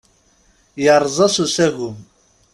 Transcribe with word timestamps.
Yerreẓ-as 0.83 1.35
usagem. 1.43 1.97